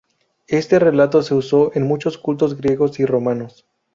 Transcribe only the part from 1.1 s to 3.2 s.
se usó en muchos cultos griegos y